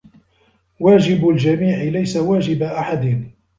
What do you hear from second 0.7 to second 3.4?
واجب الجميع ليس واجب أحد.